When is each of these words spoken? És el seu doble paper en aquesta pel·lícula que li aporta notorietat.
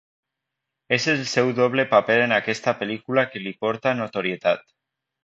És 0.95 1.03
el 1.11 1.19
seu 1.33 1.51
doble 1.59 1.85
paper 1.91 2.15
en 2.23 2.33
aquesta 2.39 2.73
pel·lícula 2.79 3.25
que 3.35 3.43
li 3.45 3.55
aporta 3.59 3.95
notorietat. 4.01 4.65